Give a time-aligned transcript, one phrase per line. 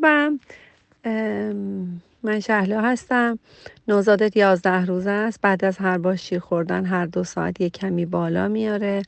[0.00, 0.40] خوبم.
[2.22, 3.38] من شهلا هستم.
[3.88, 5.40] نوزادت یازده روزه است.
[5.40, 9.02] بعد از هر بار شیر خوردن هر دو ساعت یک کمی بالا میاره.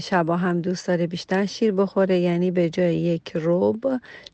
[0.00, 2.18] شبا هم دوست داره بیشتر شیر بخوره.
[2.18, 3.84] یعنی به جای یک روب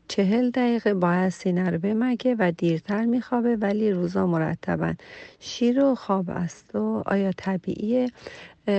[0.07, 4.93] چهل دقیقه باید سینه رو بمگه و دیرتر میخوابه ولی روزا مرتبا
[5.39, 8.07] شیر و خواب است و آیا طبیعیه؟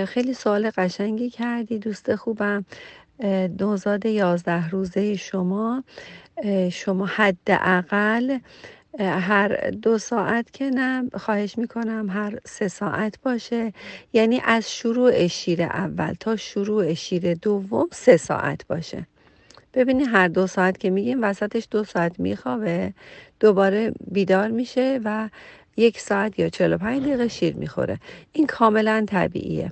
[0.05, 2.65] خیلی سوال قشنگی کردی دوست خوبم.
[3.59, 5.83] نوزاد یازده روزه شما
[6.71, 8.37] شما حداقل
[8.99, 13.73] هر دو ساعت که نه خواهش می‌کنم هر سه ساعت باشه.
[14.13, 19.07] یعنی از شروع شیر اول تا شروع شیر دوم سه ساعت باشه.
[19.73, 22.93] ببینی هر دو ساعت که میگیم وسطش دو ساعت میخوابه
[23.39, 25.29] دوباره بیدار میشه و
[25.77, 27.99] یک ساعت یا 45 دقیقه شیر می‌خوره.
[28.33, 29.71] این کاملا طبیعیه.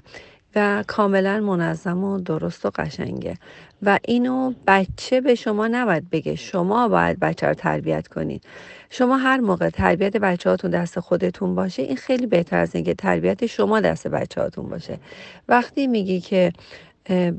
[0.56, 3.38] و کاملا منظم و درست و قشنگه.
[3.82, 6.36] و اینو بچه به شما نباید بگه.
[6.36, 8.44] شما باید بچه رو تربیت کنید.
[8.90, 13.46] شما هر موقع تربیت بچه هاتون دست خودتون باشه این خیلی بهتر از اینکه تربیت
[13.46, 15.00] شما دست بچه هاتون باشه.
[15.48, 16.54] وقتی میگی که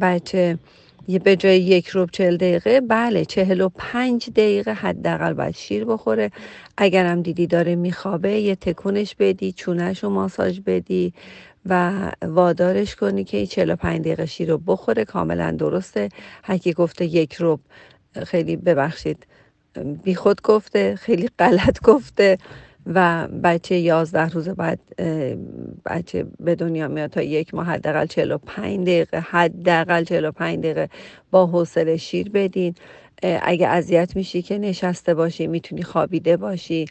[0.01, 0.59] بچه
[1.25, 6.31] به جای یک روب چل دقیقه بله چهل و پنج دقیقه حداقل باید شیر بخوره.
[6.77, 11.15] اگرم دیدی داره میخوابه یه تکونش بدی چونش رو ماساژ بدی.
[11.67, 15.05] و وادارش کنی که 45 دقیقه شیر رو بخوره.
[15.05, 16.09] کاملا درسته.
[16.45, 17.61] هرکی گفته یک روب
[18.27, 19.27] خیلی ببخشید
[20.05, 22.39] بی خود گفته خیلی غلط گفته
[22.87, 24.81] و بچه یازده روزه بعد
[25.87, 30.89] بچه به دنیا میاد تا یک ماه حداقل 45 دقیقه حداقل 45 دقیقه
[31.31, 32.75] با حوصله شیر بدین.
[33.23, 36.85] اگه اذیت میشی که نشسته باشی می‌تونی خوابیده باشی.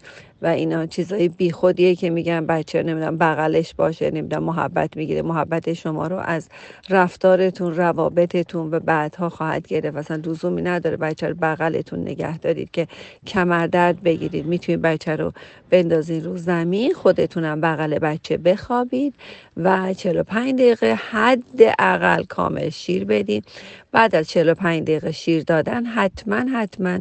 [0.43, 6.07] و اینا چیزای بیخودیه که میگن بچه نمی‌دونم بغلش باشه نمی‌دونم محبت می‌گیره محبت شما
[6.07, 6.49] رو از
[6.89, 9.97] رفتارتون روابطتون و بعدها خواهد گرفت.
[9.97, 12.87] مثلا لزومی نداره بچه رو بغلتون نگه دارید که
[13.27, 14.45] کمر درد بگیرید.
[14.45, 15.33] می‌تونید بچه رو
[15.69, 19.15] بندازید رو زمین خودتونم بغل بچه بخوابید
[19.57, 21.43] و 45 دقیقه حد
[21.79, 23.45] اقل کامل شیر بدید
[23.91, 26.99] بعد از 45 دقیقه شیر دادن حتما حتما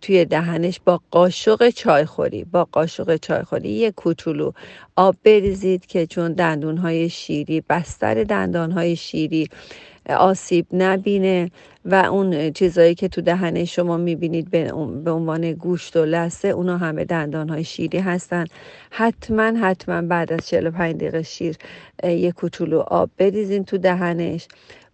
[0.00, 4.52] توی دهنش با قاشق چای خوری با قاشق چای خوری یه کوچولو
[4.96, 9.48] آب بریزید که چون دندون های شیری بستر دندان های شیری
[10.08, 11.50] آسیب نبینه
[11.84, 14.50] و اون چیزایی که تو دهنه شما می‌بینید
[15.04, 18.44] به عنوان گوشت و لسه اونا همه دندان های شیری هستن.
[18.90, 21.56] حتما حتما بعد از 45 دقیقه شیر
[22.04, 24.48] یه کوچولو آب بریزین تو دهنش.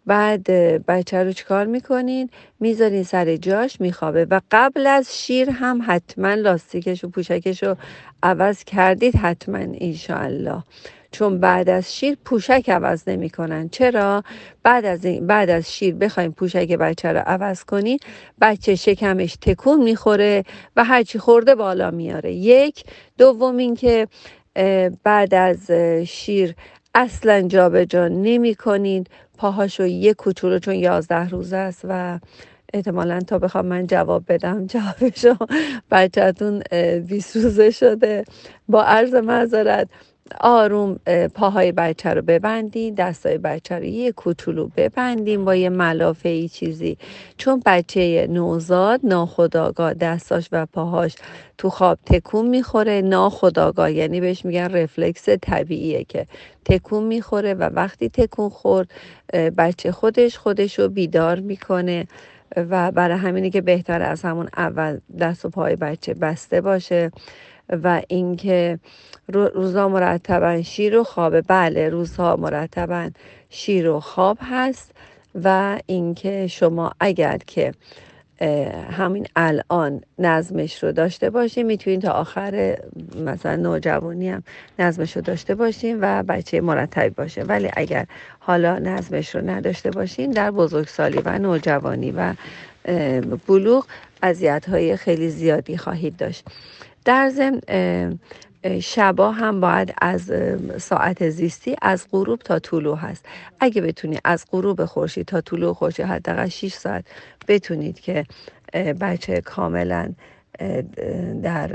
[0.06, 0.50] بعد
[0.86, 4.24] بچه رو چیکار می‌کنین؟ می‌ذارین سر جاش میخوابه.
[4.30, 7.76] و قبل از شیر هم حتما لاستیکش و پوشکش رو
[8.22, 10.62] عوض کردید حتما انشاءالله.
[11.10, 13.68] چون بعد از شیر پوشک عوض نمی‌کنن.
[13.68, 14.22] چرا؟
[14.62, 17.98] بعد از بعد از شیر بخوایم پوشک بچه رو عوض کنین
[18.40, 20.44] بچه شکمش تکون می‌خوره
[20.76, 22.32] و هرچی خورده بالا میاره.
[22.32, 22.84] یک.
[23.18, 24.08] دوم اینکه
[25.04, 25.70] بعد از
[26.06, 26.54] شیر
[26.94, 32.20] اصلا جابجا جا نمی کنید پاهاشو یه کوچولو چون یازده روز است و
[32.74, 35.36] احتمالا تا بخوام من جواب بدم جوابشو
[35.92, 36.62] بچهتون
[37.08, 38.24] 20 روزه شده.
[38.68, 39.88] با عرض معذرت
[40.40, 40.98] آروم
[41.34, 46.98] پاهای بچه رو ببندین دستای بچه رو یه کوچولو ببندیم با یه ملافه ای چیزی.
[47.36, 51.16] چون بچه نوزاد ناخداگاه دستاش و پاهاش
[51.58, 53.02] تو خواب تکون می‌خوره.
[53.02, 56.26] ناخداگاه یعنی بهش میگن رفلکس طبیعیه که
[56.64, 58.90] تکون می‌خوره و وقتی تکون خورد
[59.32, 62.06] بچه خودش خودش رو بیدار می‌کنه
[62.56, 67.10] و برای همینه که بهتر از همون اول دست و پای بچه بسته باشه.
[67.68, 68.78] و اینکه
[69.28, 71.42] روزها مرتبا شیر و خوابه.
[71.42, 73.10] بله روزها مرتبا
[73.50, 74.90] شیر و خواب هست
[75.42, 77.72] و اینکه شما اگر که
[78.90, 82.78] همین الان نظمش رو داشته باشیم می‌تونین تا آخر
[83.24, 84.42] مثلا نوجوانی هم
[84.78, 87.42] نظمش رو داشته باشیم و بچه مرتبی باشه.
[87.42, 88.06] ولی اگر
[88.38, 92.34] حالا نظمش رو نداشته باشین در بزرگسالی و نوجوانی و
[93.46, 93.86] بلوغ
[94.22, 96.44] اذیت های خیلی زیادی خواهید داشت.
[97.04, 98.18] در ضمن
[98.80, 100.32] شبا هم باید از
[100.78, 103.24] ساعت زیستی از غروب تا طلوع هست.
[103.60, 107.04] اگه بتونی از غروب خورشید تا طلوع خورشید حداقل 6 ساعت
[107.48, 108.24] بتونید که
[109.00, 110.12] بچه کاملا
[111.42, 111.70] در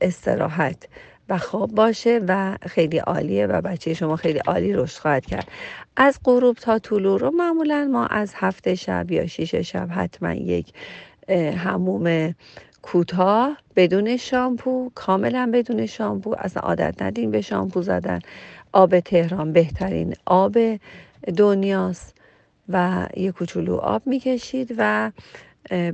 [0.00, 0.88] استراحت
[1.28, 5.48] و خواب باشه و خیلی عالیه و بچه شما خیلی عالی رشد خواهد کرد.
[5.96, 10.72] از غروب تا طلوع رو معمولا ما از هفته شب یا شیش شب حتما یک
[11.56, 12.34] هموم
[12.84, 16.34] کوتاه بدون شامپو کاملا بدون شامپو.
[16.38, 18.18] اصلا عادت ندیم به شامپو زدن.
[18.72, 20.58] آب تهران بهترین آب
[21.36, 22.14] دنیاست
[22.68, 25.10] و یه کوچولو آب می‌کشید و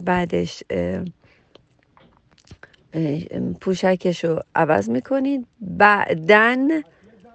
[0.05, 0.63] بعدش
[3.61, 5.47] پوشکش رو عوض می‌کنید.
[5.61, 6.69] بعدن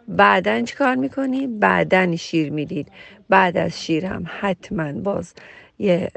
[0.07, 2.87] بعدن چیکار می‌کنید؟ بعدن شیر می‌دید.
[3.29, 5.33] بعد از شیر هم حتما باز
[5.79, 6.11] یه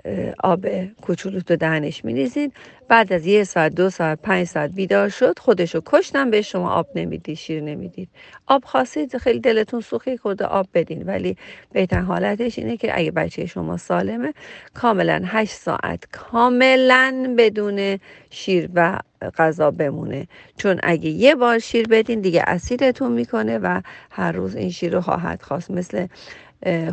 [0.44, 0.66] آب
[1.02, 2.52] کوچولو تو دهنش میریزید
[2.88, 6.86] بعد از یه ساعت دو ساعت پنج ساعت بیدار شد خودشو کشتم به شما آب
[6.94, 8.08] نمی‌دید شیر نمی‌دید.
[8.46, 11.02] آب خواستید خیلی دلتون سوخی خود آب بدین.
[11.02, 11.36] ولی
[11.72, 14.34] بهتر حالتش اینه که اگه بچه شما سالمه
[14.74, 17.98] کاملا هشت ساعت کاملا بدون
[18.30, 18.98] شیر و
[19.38, 20.26] غذا بمونه.
[20.56, 25.00] چون اگه یه بار شیر بدین دیگه اسیدتون می‌کنه و هر روز این شیر رو
[25.00, 25.70] خواهد خواست.
[25.70, 26.06] مثل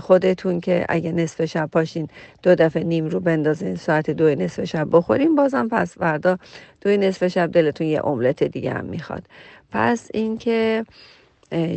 [0.01, 2.07] خودتون که اگه نصف شب پاشین
[2.43, 6.37] دو دفعه نیم رو بندازین ساعت دو نصف شب بخورین بازم پس فردا
[6.81, 9.23] دو نصف شب دلتون یه املت دیگه هم می‌خواد.
[9.71, 10.85] پس اینکه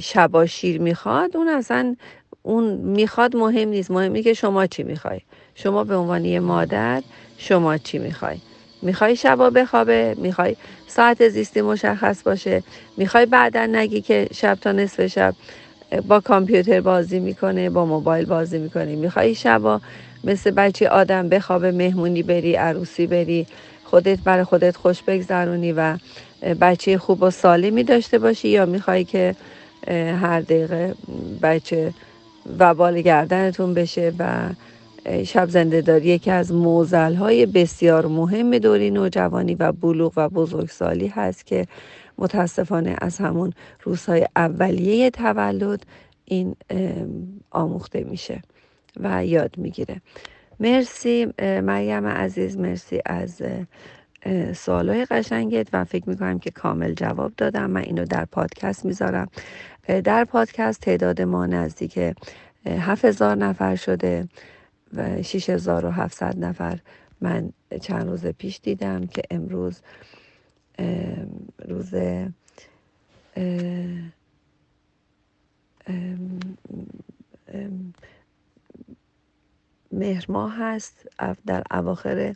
[0.00, 1.96] شبا شیر می‌خواد اون اصلا
[2.42, 3.90] اون می‌خواد مهم نیست.
[3.90, 5.20] مهمی که شما چی می‌خوای؟
[5.54, 7.02] شما به عنوان یه مادر
[7.36, 8.38] شما چی می‌خوای؟
[8.82, 10.56] می‌خوای شبا بخوابه؟ می‌خوای
[10.86, 12.62] ساعت زیستی مشخص باشه؟
[12.96, 15.34] می‌خوای بعدا نگی که شب تا نصف شب
[16.08, 18.96] با کامپیوتر بازی می‌کنه با موبایل بازی می‌کنه.
[18.96, 19.80] می‌خوای شبا
[20.24, 23.46] مثل بچه آدم بخوابه مهمونی بری عروسی بری
[23.84, 25.96] خودت برای خودت خوش بگذرونی و
[26.60, 29.34] بچه خوب و سالمی داشته باشی یا می‌خوای که
[30.20, 30.94] هر دقیقه
[31.42, 31.92] بچه
[32.58, 34.48] وبال گردنتون بشه و
[35.26, 41.06] شب زنده داری یکی از موزل های بسیار مهم دوری نوجوانی و بلوغ و بزرگسالی
[41.06, 41.66] هست که
[42.18, 43.52] متاسفانه از همون
[43.82, 45.86] روزهای اولیه تولد
[46.24, 46.56] این
[47.50, 48.42] آموخته میشه
[49.00, 50.00] و یاد می‌گیره.
[50.60, 53.42] مرسی مریم عزیز مرسی از
[54.54, 57.70] سوالای قشنگت و فکر می‌کنم که کامل جواب دادم.
[57.70, 59.28] من اینو در پادکست می‌ذارم.
[60.04, 61.98] در پادکست تعداد ما نزدیک
[62.66, 64.28] 7000 نفر شده.
[64.94, 66.78] و 6700 نفر
[67.20, 69.80] من چند روز پیش دیدم که امروز
[71.58, 71.94] روز
[79.92, 81.08] مهر ماه هست
[81.46, 82.34] در اواخر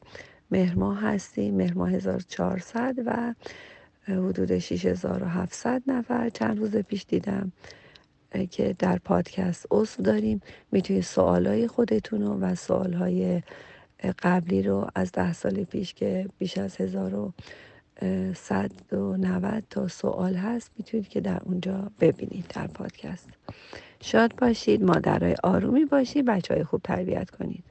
[0.50, 3.34] مهر ماه هستیم مهر ماه 1400 و
[4.02, 6.28] حدود 6700 نفر.
[6.28, 7.52] چند روز پیش دیدم
[8.50, 10.40] که در پادکست اصل داریم
[10.72, 13.42] می‌تونید سوالای خودتون و سوالهای
[14.22, 21.20] قبلی رو از ده سال پیش که بیش از 1190 تا سوال هست می‌تونید که
[21.20, 23.28] در اونجا ببینید در پادکست.
[24.00, 27.64] شاد باشید مادرای آرومی باشید بچه های خوب تربیت کنید.